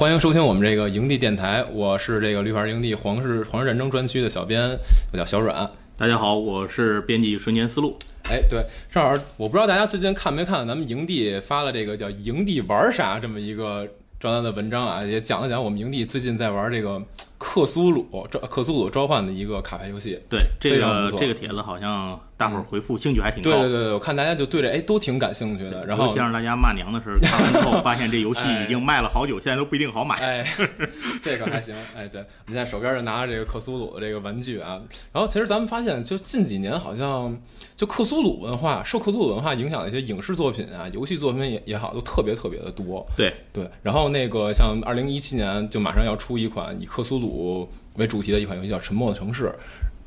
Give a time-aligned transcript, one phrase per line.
[0.00, 4.74] 欢迎收听我们这个营地电台，我是这个绿牌营地皇室皇室战争专区的小编，
[5.12, 5.70] 我叫小阮。
[5.98, 7.98] 大家好，我是编辑瞬间思路。
[8.22, 13.86] 哎，对，正好我不知道大家最近看没看，咱们营地发了这个叫“营地玩啥”这么一个
[14.18, 16.98] 专栏的文章啊，也讲了讲我们营地最近在玩这个
[17.36, 20.18] 克苏鲁召克苏鲁召唤的一个卡牌游戏。
[20.30, 22.18] 对，这个这个帖子好像。
[22.40, 25.84] 大伙儿回复兴趣还挺高，对对对，我看大家就对这哎都挺感兴趣的。
[25.84, 30.16] 然后先让大家骂娘的时候看完之后， 发现这游戏已经卖了好久，现在都不一定好买。
[30.16, 30.46] 哎，
[31.20, 31.74] 这个还行。
[31.94, 34.80] 哎，对，我们现在手边就拿着这个克苏鲁的这个玩具啊。
[35.12, 37.38] 然后其实咱们发现，就近几年好像
[37.76, 43.06] 就克苏鲁文化受克苏鲁文化影响的一些影视作品啊、游戏作品也也好，都特别特别的多。
[43.14, 43.68] 对对。
[43.82, 49.44] 然后那个像二零一七年就马上要出一款以克苏鲁为主题的一款游戏，叫《沉默的城市》。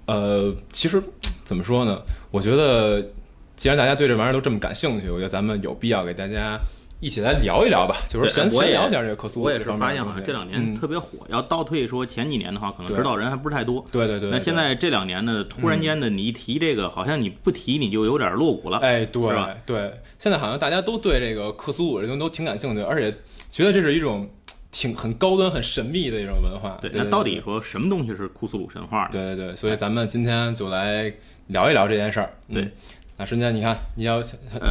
[0.07, 1.03] 呃，其实。
[1.43, 2.01] 怎么说呢？
[2.31, 3.05] 我觉得，
[3.55, 6.57] 既然大家对这玩意儿都这么感兴趣，我觉得咱们有必要给大家
[6.99, 7.97] 一起来聊一聊吧。
[8.09, 9.45] 就是先先聊一下这个克苏鲁。
[9.45, 11.25] 我也是发现好像这两年特别火。
[11.29, 13.83] 要倒退说前几年的话，可能知道人还不是太多。
[13.91, 14.31] 对对对。
[14.31, 18.77] 那现在这两年呢，突然间的你一提这个，好像你不提你就有点落伍了。
[18.77, 19.21] 哎，对
[19.65, 19.91] 对。
[20.17, 23.13] 现在好像大家都对这个克苏鲁这东西都挺感兴趣，而且
[23.49, 24.29] 觉得这是一种
[24.73, 26.77] 挺很高端、很神秘的一种文化。
[26.81, 26.91] 对。
[26.93, 29.07] 那到底说什么东西是库苏鲁神话？
[29.09, 29.55] 对对对。
[29.55, 31.13] 所以咱们今天就来。
[31.47, 32.71] 聊一聊这件事儿，对。
[33.15, 34.23] 那瞬间，你看，你要你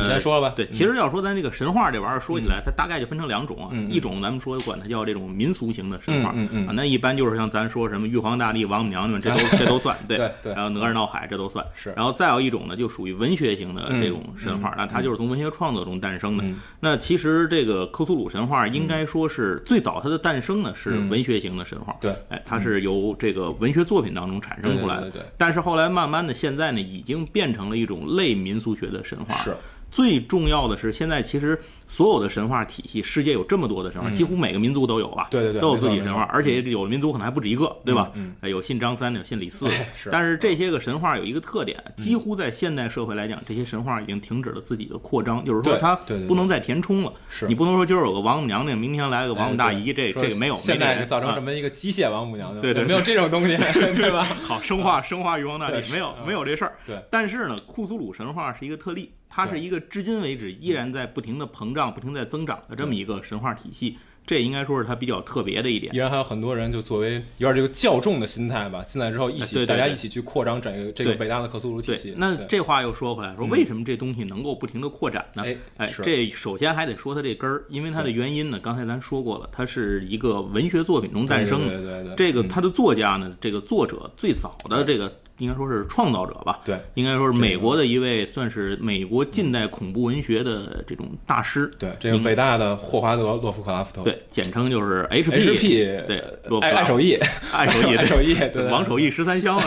[0.09, 0.53] 先说吧。
[0.57, 3.71] 对，其实要说咱这个神话这玩意儿，说起来，它大概就分成两种啊。
[3.89, 10.53] 一种咱们说管它叫这种民俗型的神话，啊，那一般就是像咱说什么玉皇大帝、王母娘娘，这都 这都算，对对。
[10.55, 11.93] 还有哪吒闹海，这都算是。
[11.97, 16.45] 然后再有一种呢，就属于文学型的这种神话，那它就是从文学创作中诞生的。
[16.81, 25.11] 那其实这个克苏鲁神话应该说是最早它的诞生呢是文学型的神话，对，哎，它是由这个文学作品当中产生出来的。
[25.13, 25.23] 对。
[25.39, 29.03] 但是后来慢慢的，现在呢，已经变成了一种类民俗学的。
[29.03, 29.57] 神话是
[29.93, 35.29] 最重要的是，现在其实所有的神话体系，世界有这么多的神话，几乎每个民族都有吧？
[35.31, 38.11] 对对对，都有自己神话，而且有的民族可能还不止一个，对吧？
[38.15, 39.71] 嗯，有信张三的，有信李四的。
[39.95, 40.09] 是。
[40.11, 45.95] 但是这些个神话有一个特点，几乎在现代社会来讲，这些神话已经停止了自己的扩张，就是说它
[46.27, 47.13] 不能再填充了。
[47.29, 47.47] 是。
[47.47, 50.57] 你不能说今儿有个王母娘娘，明天来个王母大姨，这这个没有。
[50.57, 52.63] 现在造成什么一个机械王母娘娘？
[52.63, 53.59] 对对，没有这种东西，
[53.95, 54.25] 对吧？
[54.41, 56.73] 好，生化生化玉皇大帝没有没有这事儿。
[56.87, 56.97] 对。
[57.11, 59.13] 但是呢，库苏鲁神话是一个特例。
[59.35, 65.95] 它是一个至今为止依然在不停的膨胀、不停在增长的这么一个神话体系，这应该说是它比较特别的一点。
[65.95, 72.13] 依然还有很多人就作为有点这个较重的心态吧，进来之后一起大家一起去扩张整个这个伟大的克苏鲁体系。
[72.19, 75.43] 那这话又说回来，说为什么这东西能够不停的扩展呢？
[75.47, 81.69] 哎哎，这首先还得说它这根儿，因为它的原因呢，刚才咱说过了，它是一个文学作品中诞生的。
[81.69, 82.15] 对对对。
[82.17, 85.11] 这个它的作家呢，这个作者最早的这个。
[85.39, 96.23] 应该说是创造者吧，对，应该说是美国的一位，算是美国近代恐怖文学的这种大师，对，这个伟大的霍华德·洛夫克拉夫特，对，简称就是 H P，对，
[96.61, 97.19] 爱手艺，
[97.53, 99.61] 爱手艺， 爱手艺，对，王守义十三香，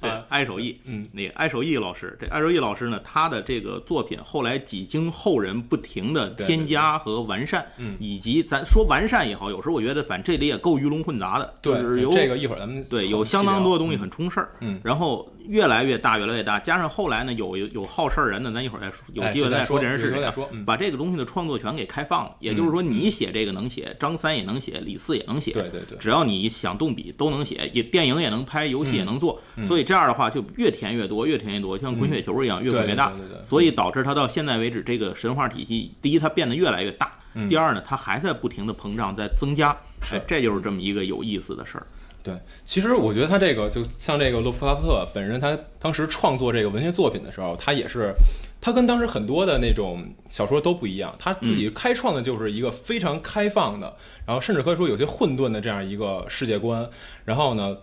[0.00, 14.50] 对， 爱手艺，嗯，那艾守义老师，这艾守义老师呢，他的这个作品后来几经后人不停的添加和完善，嗯，以及咱说完善也好，有时候我觉得反正这里也够鱼龙混杂的，对，有这个一会儿咱们对有相当多的东西很充事儿。
[14.60, 20.32] 嗯，然后越来越大，越来越大，加上后来呢，有有有好事儿人呢，咱一会儿再说，有机会再说这人是谁，
[20.64, 22.36] 把这个东西的创作权给开放了。
[22.38, 29.42] 也就是说，你写这个能写，张三也能写，李四也能写，对对对，只要你想动笔都能写，也电影也能拍，游戏也能做。
[29.66, 33.12] 所以这样的话，就越填越多，越填越多，像滚雪球一样，越滚越大。
[33.42, 37.12] 所以导致它到现在为止，这个神话体系，第一它变得越来越大，
[37.48, 39.76] 第二呢，它还在不停的膨胀，在增加。
[40.02, 41.86] 是，这就是这么一个有意思的事儿。
[42.22, 48.14] 对，其实我觉得他这个就像这个洛夫克拉夫特本人，他当时创作这个文学作品的时候，他也是，
[48.60, 56.88] 他跟当时很多的那种小说都不一样，他自己开创的就是一个非常开放的，然后甚至可以说有些混沌的这样一个世界观，
[57.24, 57.76] 然后呢。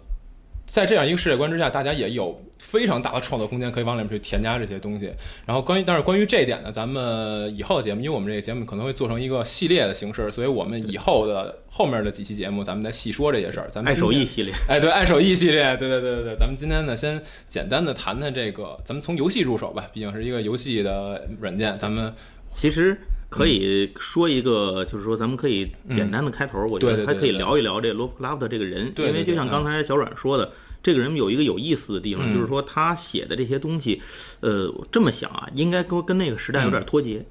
[0.67, 5.09] 在这样一个世界观之下，大家也有非常大的创作空间，可以往里面去添加这些东西。
[5.46, 13.69] 然后关于，但是关于这一点呢，咱们以后的节目，因为我们这个节目可能会做成一个系列的形式，所以我们以后的后面的几期节目，咱们再细说这些事儿。
[13.72, 16.35] 咱们爱手艺系列，哎，对，爱手艺系列，对对对对对。
[16.35, 21.79] 咱们今天呢，先简单的谈谈这个，咱们从游戏入手吧，毕竟是一个游戏的软件。
[21.79, 22.14] 咱们
[22.53, 22.99] 其实。
[23.37, 30.51] 可以说一个，就是说，咱们可以简单的开头，我觉得还可以聊一聊这罗夫克拉夫特这个人，因为就像刚才小阮说的，
[30.81, 34.01] 这个人有一个有意思的地方，就是说他写的这些东西，
[34.41, 37.23] 呃，这么想啊，应该跟跟那个时代有点脱节。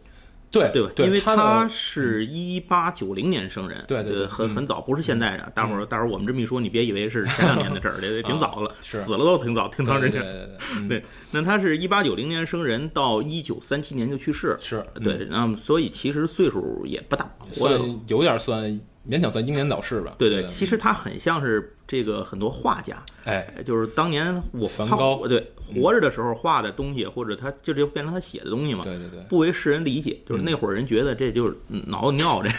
[0.51, 0.91] 对对吧？
[0.99, 5.51] 因为他是一八九零年生人，对对，很很早，不是现在的。
[5.55, 10.23] 大伙儿，大伙儿，我们这么一说，你别以为是前两年的事儿， 这挺早了，死了都挺早，挺长时间。
[10.23, 14.57] 对对对，那他是一八九零年生人，到一九三七年就去世。
[14.61, 17.79] 是对，那么所以其实岁数也不大，算
[18.09, 18.63] 有点算
[19.09, 20.15] 勉强算英年早逝吧。
[20.19, 28.83] 对对，其实他很像是这个很多画家，哎，就是当年我梵高对活着的时候画的东西，或者他就就变成他写的东西嘛。
[28.85, 32.51] 对对对，不为世人理解，就是那会儿人觉得这就是脑子尿， 这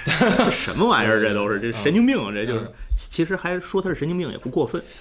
[0.51, 1.21] 什么玩意儿？
[1.21, 4.81] 这都是这神经病，这就是其实还说他是神经病也不过分。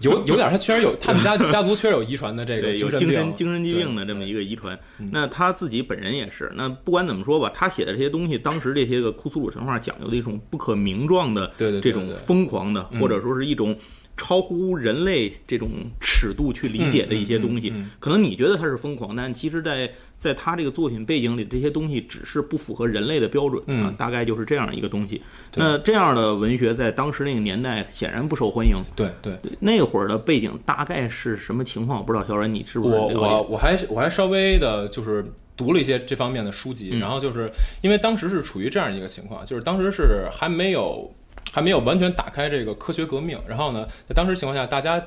[0.00, 4.78] 有有点，他确实有，他们家家族确实有遗传的这个有精神精神疾病的这么一个遗传。
[5.12, 6.50] 那他自己本人也是。
[6.54, 13.76] 那不管怎么说吧，他写的这些东西，当时这些个库苏鲁神话讲究的一种不可名状的这种疯狂的，或者说是一种。
[14.20, 25.22] 超乎人类这种尺度去理解的一些东西，可能你觉得它是疯狂，但其实，在在他这个作品背景里，这些东西只是不符合人类的标准啊，大概就是这样一个东西。
[25.56, 28.76] 那这样的文学在当时那个年代显然不受欢迎。
[28.94, 32.00] 对对，那会儿的背景大概是什么情况？
[32.00, 32.94] 我不知道，小阮你是不是？
[32.94, 35.24] 我我我还我还稍微的就是
[35.56, 37.50] 读了一些这方面的书籍，然后就是
[37.80, 41.10] 因为当时是处于这样一个情况，就是当时是还没有。
[41.52, 45.02] 还没有完全打开这个科学革命，然后呢，在当时情况下，大家，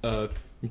[0.00, 0.28] 呃，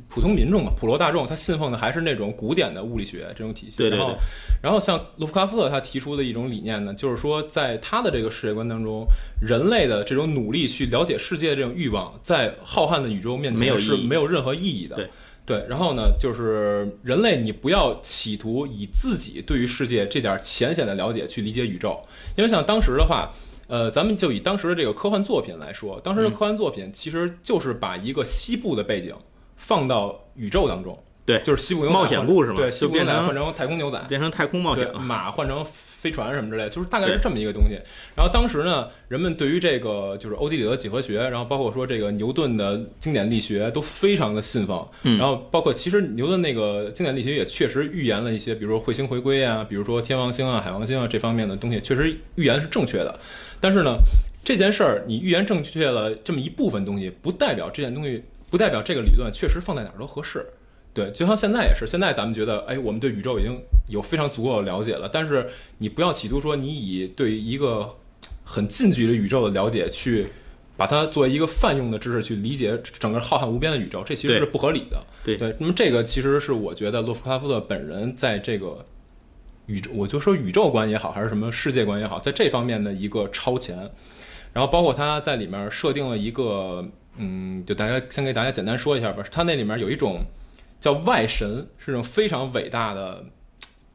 [0.10, 3.78] 普通民众嘛，普罗大众，他信奉的还是那种古典的物理学这种体系。
[3.78, 4.00] 对对对。
[4.00, 4.18] 然后，
[4.64, 9.06] 然后像卢夫卡夫特他提出的一种理念呢，就是说，在他的这个世界观当中，
[9.42, 14.98] 人类的这种努力去了解世界的这种欲望，在浩瀚的宇宙面前是没有任何意义的。
[14.98, 15.10] 对
[15.46, 15.66] 对。
[15.70, 21.98] 然后呢，就是人类，你不要企图以自己对于世界这点浅显的了解去理解宇宙，
[22.36, 23.32] 因为像当时的话。
[23.68, 29.14] 呃，咱们就以当时的这个科幻作品来说，当时的科幻作品其实就是把一个西部的背景
[29.58, 35.66] 放到宇宙当中，对，就是西部冒险故事嘛，对，西部牛仔换成太空牛仔，变成太空冒险，马换成
[36.00, 37.74] 飞船什么之类，就是大概是这么一个东西。
[38.16, 44.88] 然后当时呢，人们对于这个就是欧几里得几何学，然后包括说这个牛顿的经典力学都非常的信奉。
[45.02, 53.20] 然后包括其实牛顿那个经典力学也确实预言了一些，比如说彗星回归啊，比如说天王星啊、海王星啊这方面的东西，确实预言是正确的。
[53.60, 53.98] 但是呢，
[54.44, 60.46] 这件事儿你预言正确了这么一部分东西，不代表这件东西，不代表这个理论确实放在哪儿都合适。
[60.98, 63.56] 对，就像现在也是，现在咱们觉得，哎，我们对宇宙已经
[63.88, 65.08] 有非常足够的了解了。
[65.08, 65.48] 但是
[65.78, 67.96] 你不要企图说你以对一个
[68.44, 70.28] 很近距离宇宙的了解去
[70.76, 75.06] 把它作为一个泛用的知识去理解整个浩瀚无边的宇宙，这其实是不合理的。
[75.24, 78.84] 对对，那么这个其实是我觉得洛夫克拉夫特本人在这个。
[79.70, 83.78] 宇宙，我就说宇宙观也好，还是什么世界观也好，在这方面的一个超前，
[84.54, 89.22] 然后包括他在里面设定了一个，嗯，就大家先给大家简单说一下吧。
[89.30, 90.22] 他那里面有一种
[90.80, 93.26] 叫外神，是种非常伟大的，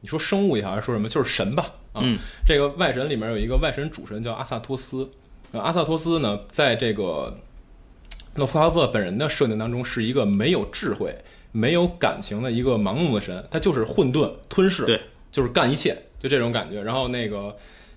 [0.01, 1.73] 你说生物也好，还是说什么，就是神吧。
[1.93, 2.01] 啊，
[2.45, 5.09] 这个外神里面有一个外神主神叫阿萨托斯。
[5.51, 7.37] 阿萨托斯呢，在这个
[8.35, 11.15] 诺夫哈夫本人的设定当中，是一个没有智慧、
[11.51, 14.85] 没有感情的一个盲目的神，他就是混沌吞噬。
[14.85, 14.99] 对。
[15.33, 16.83] 就是干一切，就这种感觉。
[16.83, 17.55] 然后那个，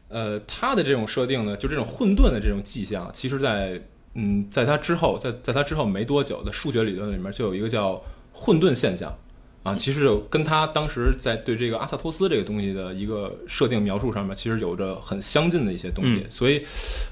[0.08, 3.78] 呃，他的这种设定呢，就这种混沌的这种迹象，其实，在
[4.14, 8.02] 嗯，在他之后，在在他之后没多久的数学理论里面，就有一个叫
[8.36, 9.16] 混沌现象
[9.62, 9.74] 啊。
[9.74, 16.26] 其实就跟他当时在对这个阿萨托斯这个东西的一个设定描述上面，其实有着很相近的一些东西。
[16.28, 16.62] 所以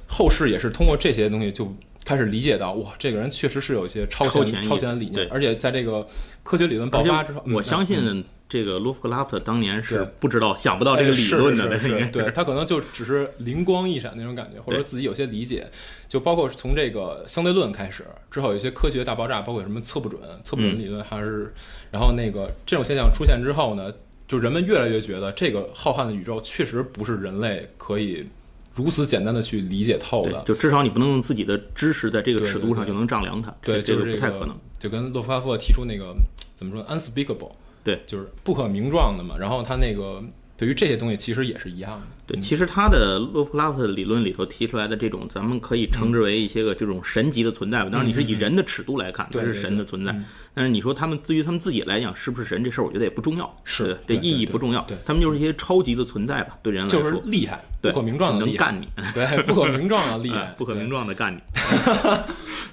[0.06, 1.74] 后世也是通过这些东西就
[2.04, 5.26] 开始理解到，哇，这个人确实是有一些超前超前的理念。
[5.30, 6.06] 而且在这个
[6.42, 8.24] 科学理论爆发之后，我相信。
[8.46, 15.68] 这个洛夫克拉夫特当年是不知道、想不到这个理论的，对他可能就只是灵光一闪那种感觉，或者自己有些理解，
[16.08, 21.52] 就包括从这个相对论开始之后，有些科学大爆炸，包括什么测不准、测不准理论，还是
[21.90, 23.92] 然后那个这种现象出现之后呢，
[24.28, 28.28] 就人们越来越觉得这个浩瀚的宇宙确实不是人类可以
[28.74, 34.56] 如此简单的去理解透的，就至少你不能用自己的知识在这个尺度上就能丈量它，对，这个不太可能。
[34.78, 36.14] 就跟洛夫克拉夫特提出那个
[36.54, 37.50] 怎么说，unspeakable。
[37.84, 39.36] 对，就是不可名状的嘛。
[39.38, 40.20] 然后他那个
[40.56, 42.06] 对于这些东西其实也是一样的。
[42.26, 47.90] 对，其实他的洛夫克拉夫特理论里头提出来的这种，咱们可以称之为一些个这种神级的存在吧。
[47.90, 50.18] 当然，你是以人的尺度来看，它是神的存在。
[50.54, 53.54] 但是你说他们对于他们自己来讲是不是神，这事儿我觉得也不重要。
[53.64, 54.80] 是，这意义不重要。
[54.84, 58.88] 对，他们就是一些超级的存在吧，对人来说就是厉害，不可名状的能干你。
[59.12, 61.40] 对，不可名状的厉害， 不可名状的干你。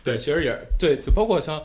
[0.02, 1.62] 对， 其实也对，就包括像。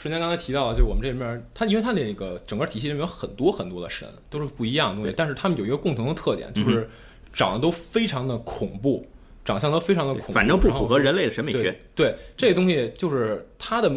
[0.00, 6.88] 瞬间刚才提到，就我们这边，它因为它那个整个体系里面有很多很多的神，都是不一样的东西，但是他们有一个共同的特点，就是
[7.34, 9.06] 长得都非常的恐怖，
[9.44, 11.78] 长相都非常的恐怖，反正不符合人类的审美学。
[11.94, 13.92] 对，这个东西就是它的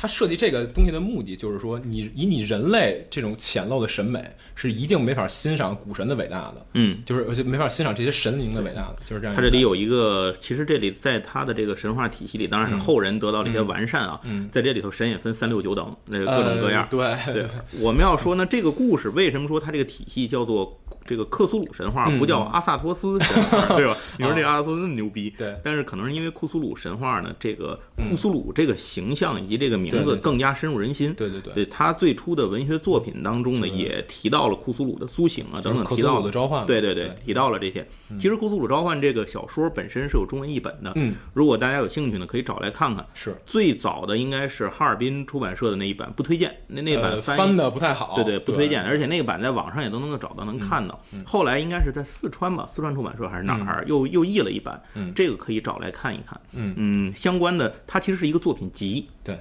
[0.00, 4.24] 他设计这个东西的目的就是说，你以你人类这种浅陋的审美
[4.54, 9.34] 是一定没法欣赏古神的伟大的，嗯，就是而且没法欣赏这些神灵的伟大的，就是这样。
[9.34, 14.20] 他这里有一个，其实这里在他的这个神话体系里，当然是后人得到了一些完善啊，
[14.52, 16.86] 在这里头神也分三六九等，那个各种各样。
[16.88, 17.48] 对对，
[17.80, 20.80] 我们要说呢，这个故事为什么说它这个体系叫做？
[21.06, 23.96] 这个克苏鲁神话不叫阿萨托斯神话， 对吧？
[24.18, 25.56] 你说这阿萨托斯那么牛逼，对。
[25.64, 31.14] 但是可能是因为库苏鲁神话呢，这个库苏鲁这个形象以及这个名字更加深入人心。
[31.14, 31.54] 对对对。
[31.54, 36.66] 对他最初的文学作品当中呢，也提到了库苏鲁的苏醒啊等等，提到了召唤。
[36.66, 37.86] 对对对，提到了这些。
[38.18, 40.92] 其实库苏鲁召唤这个小说本身是有中文译本的。
[40.96, 41.14] 嗯。
[41.32, 43.04] 如果大家有兴趣呢，可以找来看看。
[43.14, 43.34] 是。
[43.46, 46.54] 最早的应该是哈尔滨出版社的那一版，不推荐。
[46.66, 48.14] 那那版翻的不太好。
[48.14, 48.84] 对对，不推荐。
[48.84, 51.02] 而且那个版在网上也都能够找到，能看到。
[51.24, 51.78] 后来应该。
[51.78, 54.82] 是在四川吧，四川出版社还是哪儿又又译了一版，
[55.14, 56.38] 这个可以找来看一看。
[56.52, 59.38] 嗯嗯，相关的它其实是一个作品集，对，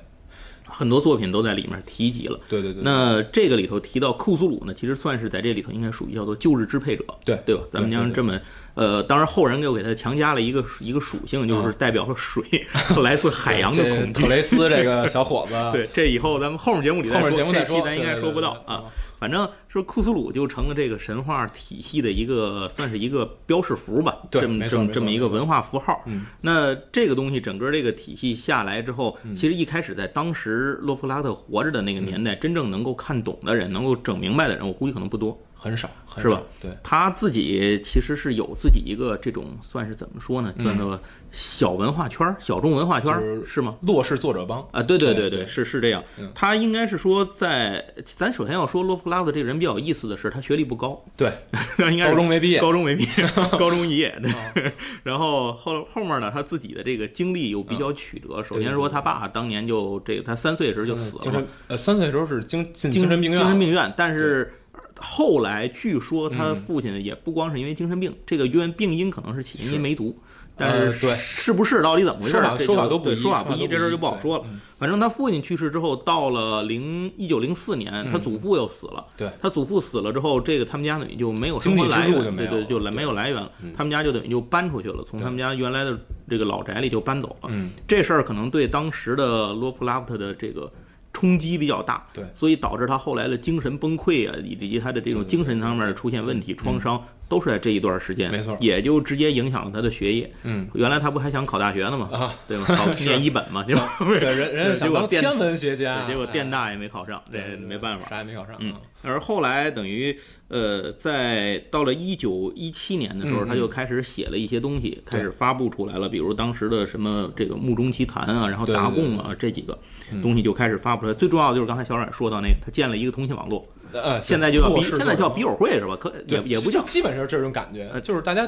[0.67, 2.39] 很多作品都在里面提及了。
[2.49, 2.83] 对对对。
[2.83, 7.63] 那这个里头提到库苏鲁呢，其实算是在这里头应该属于叫做旧日支配者，对对吧？
[7.71, 8.39] 咱们将这么
[8.75, 12.43] 呃，当然后人又给他强加了一个一个属性，就是代表了水，
[13.01, 14.13] 来自海洋的恐惧。
[14.13, 18.83] 特雷斯这个小伙子， 对，这以后咱们后面节目里后面节目这期咱应该说不到啊。
[19.19, 26.03] 反正说库斯鲁就成了这个神话体系的一个，算是一个标识符吧，这么这么这么一个文化符号。
[26.41, 35.37] 那这个东西整个这个体系下来之后，其实一开始在当时洛夫拉特活着的那个年代，真正能够看懂的人，能够整明白的人，我估计可能不多。
[35.57, 35.89] 很少，
[36.21, 36.41] 是吧？
[36.61, 40.53] 对，他自己其实是有自己一个这种算是怎么说呢？
[40.61, 40.99] 算作
[41.31, 43.13] 小文化圈、小众文化圈，
[43.45, 43.75] 是吗？
[43.81, 46.01] 洛氏作者帮啊，对对对对，是是这样。
[46.33, 51.31] 他应该是说，在咱首先要说洛夫克拉夫这个人比较有意思的是，他学历不高，对，
[51.91, 53.27] 应该高中没毕业，高中没毕业，
[53.59, 54.17] 高中肄业。
[54.53, 54.71] 对，
[55.03, 58.41] 然后后后面呢，他自己的这个经历又比较曲折。
[58.43, 64.53] 首先说，他爸当年就这个，他三岁的时候就死了，呃，三岁的时候是精精精神病院，精神病院，但是。
[64.99, 70.17] 后来据说他父亲也不光是因为精神病，这个因病因可能是起因于梅毒，
[70.55, 72.31] 但是对是不是到底怎么回事？
[72.31, 74.45] 说法说法都不一，说法不一，这事儿就不好说了。
[74.79, 79.05] 反正他父亲去世之后，到了零一九零四年，他祖父又死了。
[79.15, 83.51] 对，他祖父死了之后，这个他们家等于就没有生活来源，对对，就没有来源了。
[83.75, 85.97] 他们家就等于就搬出去了，从他们家原来的
[86.29, 87.49] 这个老宅里就搬走了。
[87.49, 90.71] 嗯，这事儿可能对当时的洛夫拉夫特的这个。
[91.17, 100.31] 冲击比较大，对，所以导致他后来的精神崩溃啊，以及他的这种精神方面的出现问题、创伤，都是在这一段时间，没错，也就直接影响了他的学业。
[100.43, 102.09] 嗯，原来他不还想考大学呢吗？
[102.13, 102.75] 啊，对吧？
[102.75, 103.83] 考 念一本嘛，结果
[104.15, 108.55] 人人想当天文学家，结果电大也没考上，这没办法，啥也没考上。
[108.59, 110.15] 嗯，而后来等于
[110.49, 119.77] 呃，在到了一九一七年的时候，他就开始写了一些东西，开始发布出来了，比如当时的什么这个《墓中奇谭》啊，然后《达贡》啊这几个
[120.21, 121.13] 东西就开始发布出来。
[121.15, 121.87] 最重要的就是刚才。
[121.87, 125.95] 小冉说到那个，他建了一个通信网络，呃，现在就叫现在叫笔友会是吧？
[125.99, 128.45] 可也也不叫，基本上这种感觉，就是大家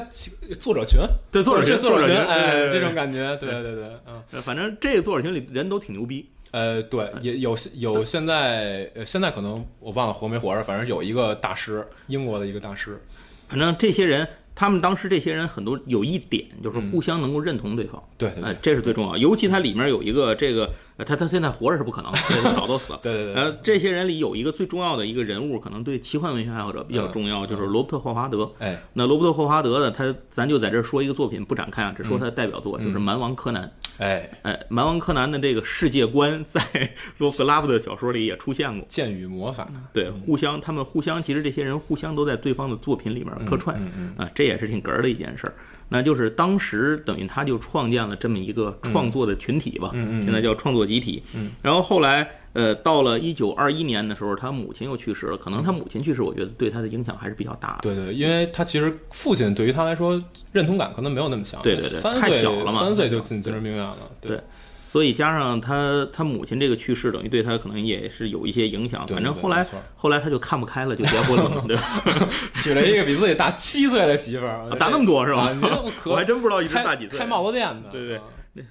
[0.58, 13.00] 作者群，对作者群，作者群，哎，这种感觉，对对对，嗯，反正这个作者群里人都挺牛逼，呃，对，也有有现在呃，现在可能我忘了活没活着，反正有一个大师，英国的一个大师，
[13.48, 14.26] 反正这些人。
[14.60, 19.16] 他们当时这些人很多有一点就是互相能够认同对方，对，呃，这是最重要。
[19.16, 22.12] 尤其它里面有一个这个，他他现在活着是不可能，
[22.54, 23.00] 早都死了。
[23.02, 23.34] 对对对。
[23.42, 28.52] 呃，这些人里有一个最重要的一个人物，可能对奇幻文学爱好者比较重要，就是罗伯特霍华德。
[28.58, 33.72] 哎，那罗伯特霍华德呢，他咱就在这说一个作品，不展开啊，只说他的代表作，就是《蛮王柯南》。
[33.98, 36.60] 哎哎，蛮王柯南的这个世界观在
[37.18, 43.76] 洛克拉夫的小说里也出现过，剑与魔法，对，互相他们互相，其实这些人互相都在对方的作品里面客串，
[44.16, 45.54] 啊，这也是挺哏儿的一件事儿。
[45.88, 49.90] 那就是当时等于他就创建了这么一个创作的群体吧，
[50.24, 51.22] 现在叫创作集体。
[51.62, 52.28] 然后后来。
[52.52, 55.36] 呃，到了一九二一年的时候，他母亲又去世了。
[55.36, 57.82] 可能他母亲去世，我觉得对他的影响还是比较大的。
[57.82, 60.20] 对对，因为他其实父亲对于他来说
[60.52, 61.62] 认同感可能没有那么强。
[61.62, 63.96] 对对对，太小了嘛，三岁就进精神病院了。
[64.20, 64.40] 对，
[64.84, 69.06] 所以加上他他母亲这个去世，等于对他可能也是有一些影响。
[69.06, 69.64] 反正后来
[69.94, 72.02] 后来他就看不开了，就结婚了，对吧？
[72.52, 75.48] 娶了一个比自己大七岁的媳妇儿，大那么多是吧？
[76.04, 77.16] 我还真不知道一直大几岁。
[77.16, 78.20] 开帽子店的，对对。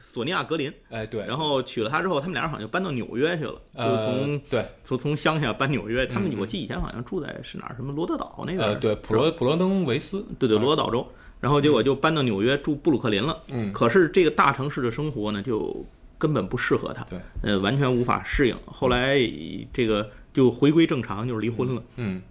[0.02, 6.06] 索尼娅·格林，哎对，然后娶了她之后，他们俩人好像就搬到纽约去了，就是从对从从乡下搬纽约。
[6.06, 7.76] 他们我记以前好像住在是哪儿？
[7.76, 8.60] 什么罗德岛那边？
[8.60, 11.08] 呃，对，普罗普罗登维斯，对对，罗德岛州。
[11.40, 13.42] 然后结果就搬到纽约住布鲁克林了。
[13.50, 15.86] 嗯，可是这个大城市的生活呢，就
[16.18, 18.58] 根本不适合他，对，呃，完全无法适应。
[18.66, 19.18] 后来
[19.72, 21.84] 这个就回归正常，就是离婚了。
[21.96, 22.22] 嗯。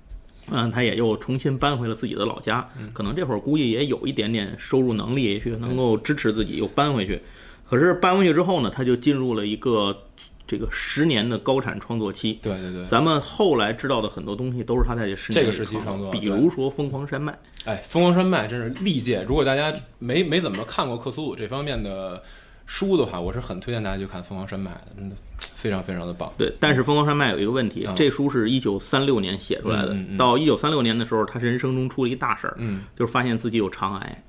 [0.51, 7.21] 嗯，他也又重新搬回了自己的老家，可能这会儿估计也有一点点收入能力，也许能够支持自己又搬回去。
[7.69, 10.05] 可是搬回去之后呢，他就进入了一个
[10.47, 12.39] 这个十年的高产创作期。
[12.43, 17.33] 对对对，咱们后来知道的很多东西都是他在这十年这个时期创作，比如说《疯狂山脉》。
[17.65, 22.23] 哎，《疯狂山脉》真是历届，如果大家没没怎么看过克苏鲁这方面的
[22.65, 26.33] 书的话，我是很推荐大家去看《疯狂山脉》的，真的非常非常的棒。
[26.39, 34.23] 对，但是《疯狂山脉》有一个问题，这书是一九三六年写出来的，到一九三六年的时候，他人生中出了一大事儿，嗯，就是发现自己有肠癌。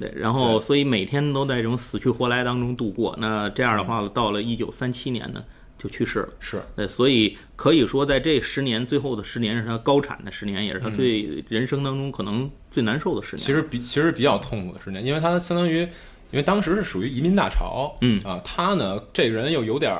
[0.00, 3.14] 对，然后所以每天都在这种死去活来当中度过。
[3.20, 5.44] 那这样的话，到了一九三七年呢，
[5.78, 6.28] 就去世了。
[6.40, 13.44] 是，对，所以可以说，在这十年最后的十年是他高产的十年，也是他最人生当中可能最难受的十年。
[13.44, 15.86] 其实比其实比较痛苦的十年，因为他相当于。
[16.30, 19.96] 因为当时是属于移民大潮，嗯啊，他呢这个人又有点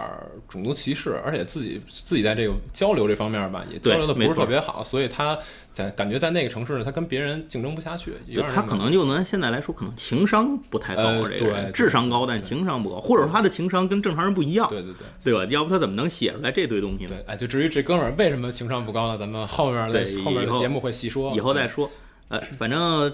[0.48, 5.36] 种族歧视，而且自己自己在这个交流这方面吧，也交流的不是特别好，所以他
[5.72, 8.14] 在感觉在那个城市呢，他跟别人竞争不下去。
[8.54, 14.68] 他可能就能现在来说，可能情商不太高，这个智商高，但情商不高，或者说他的情商跟正常人不一样。
[14.68, 15.44] 对对对，对吧？
[15.50, 17.10] 要不他怎么能写出来这堆东西呢？
[17.10, 19.18] 对，哎，就至于这哥们儿为什么情商不高呢？
[19.18, 21.90] 咱们后面的后面的节目会细说，以后再说。
[22.28, 23.12] 呃，反正。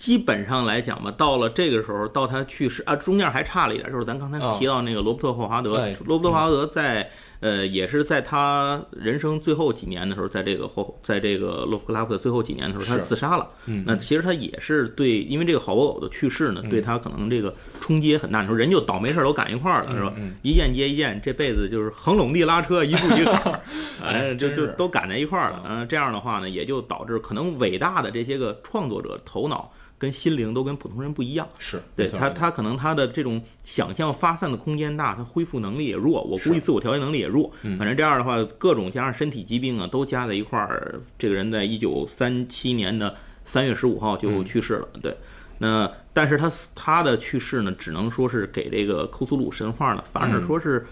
[0.00, 5.72] 基本上来讲吧，到了这个时候，到他去世啊，中间还差了一点，就是咱刚才提到那个罗伯特·霍华德。
[6.06, 13.46] 罗伯特·霍华德在呃，也是在他人生最后几年的时候，在这个霍，在这个洛夫克拉夫的最后几年的时候，他自杀了。
[13.84, 18.40] 那其实他也是对，因为这个好伯狗的去世呢，对他可能这个冲击也很大。
[18.40, 20.14] 你说人就倒霉事儿都赶一块儿了，是吧？
[20.40, 23.60] 一件接一件，这辈子就是横垄地拉车，一步一个，
[24.02, 25.62] 哎，就就都赶在一块儿了。
[25.68, 29.70] 嗯，这样的话呢，也就导致可能伟大的这些个创作者头脑。
[30.00, 37.52] 跟心灵都跟普通人不一样，是对他，他可能他的这种想象发散的空间大，他恢复能力也弱，我估计自我调节能力也弱。
[37.78, 40.98] 反正这样的话，各种加上身体疾病啊，都加在一块儿。
[41.18, 43.14] 这个人在一九三七年的
[43.44, 44.88] 三月十五号就去世了。
[45.02, 45.14] 对，
[45.58, 50.86] 那但是他他的去世呢，只能说是给这个库苏鲁神话呢，反而说是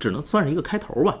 [0.00, 1.16] 只能算是一个开头吧。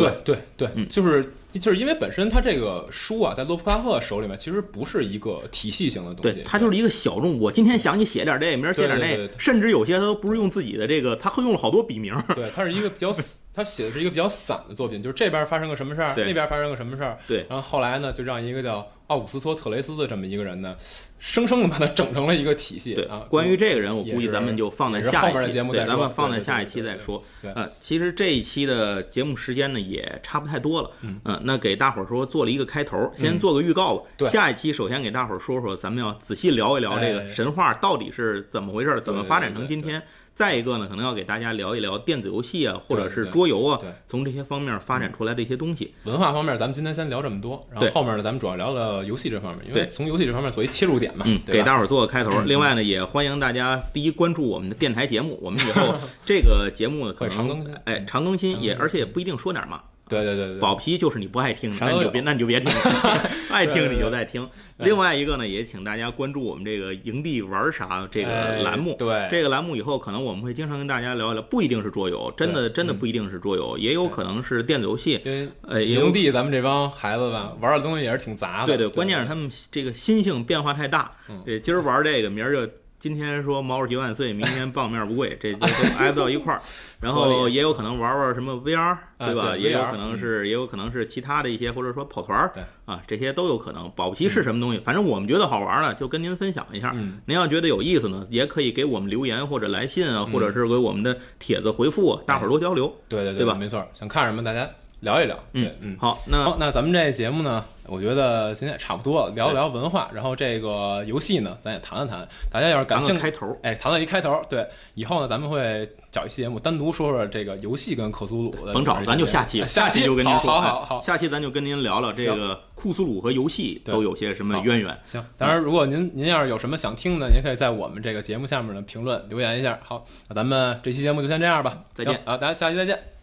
[0.00, 7.38] 对对对，就是就是因为本身他这个书啊，在洛夫克拉克手里面其实不是一个体系型的东西，对，他就是一个小众。
[7.38, 12.14] 我今天想你写点这，明儿写点那，甚至有些他都不是用自己的这个，他会用了好多笔名。
[12.34, 13.12] 对，他是一个比较，
[13.52, 17.46] 他写的是一个比较散的作品，就是这边发生个什么事儿，那边发生个什么事儿，对。
[17.48, 20.74] 然后后来呢，就让一个叫奥古斯托特雷斯的这么一个人呢，
[21.18, 22.94] 生生的把他整成了一个体系。
[22.94, 27.22] 对啊，关于这个人，我估计咱们就放在下一期，对，咱们放在下一期再说。
[27.54, 30.90] 呃，其实这一期的节目时间呢，也差不太多了。
[31.02, 34.02] 嗯，那给大伙儿说做了一个开头，先做个预告吧。
[34.16, 40.02] 对，下一期首先给大伙儿说说，咱们要仔细聊一聊这个神话到底是怎么回事，怎么发展成今天。
[40.34, 45.94] 再一个呢，可能要给大家聊一聊电子游戏啊，或者是桌游啊，从这些方面发展出来的一些东西。
[46.04, 52.40] 文化方面，咱们今天先聊这么多，然后后面呢，咱们主要聊聊游戏这方面，因为从游戏这方面作为切入点嘛，给大伙儿做个开头。
[52.42, 55.94] 另外呢，也欢迎大家第一关注我们的电台节目，我们以后
[56.24, 59.82] 这个节目呢可能长更新，哎，常更新也而且也不一定说点嘛。
[60.08, 62.70] 对对对对，保皮就是你不爱听，那你就别那你就别听，
[63.50, 64.48] 爱听你就再听。
[64.78, 68.94] 另外一个呢，也请大家关注我们这个营地玩啥这个栏目。
[68.98, 75.20] 对，这个栏目以后可能我们会经常跟大家聊一聊，不一定是桌游，真的真的不一定是桌游，也有可能是电子游戏。
[75.62, 78.66] 呃，营地咱们这帮孩子吧，玩的东西也是挺杂的。
[78.66, 81.10] 对对，关键是他们这个心性变化太大。
[81.44, 82.72] 对，今儿玩这个，明儿就。
[83.04, 85.66] 今天说毛主席万岁，明天棒面不贵， 这都
[85.98, 86.60] 挨不到一块儿。
[87.02, 89.54] 然后也有可能玩玩什么 VR，对吧？
[89.54, 92.50] 也有可能是，也有可能是其他的一些，或者说跑团儿，
[92.86, 93.92] 啊，这些都有可能。
[93.94, 96.96] 保不齐是什么东西，反正我们觉得好玩呢，就跟您分享一下。
[97.26, 102.90] 您要觉得有意思呢，也可以给我们留言或者来信啊，或者是给我们的帖子回复，大伙儿多交流。
[103.06, 103.52] 对对对，吧？
[103.54, 104.66] 没错，想看什么大家
[105.04, 105.38] 聊一聊。
[105.52, 107.64] 对，嗯，好，那那咱们这节目呢？
[107.86, 112.26] 我觉得今天也差不多了，聊一聊文化，然后这个游戏呢，咱也谈了谈。
[112.50, 118.72] 大家要是感兴趣，开头，哎，谈了一开头，对，以后呢，咱们会找一期节目单独说说这个游戏跟克苏鲁的。
[118.72, 124.98] 甭找，咱就下期，下期就跟您说，好好好，下期咱就跟您聊聊这个库苏鲁和游戏都有些什么渊源。
[125.04, 129.78] 行，当然，如果您您要是有什么想听的，您可以在我们这个节目下面的评论留言一下。
[129.84, 133.13] 好，那咱们这期节目就先这样吧，再见，啊，大家下期再见。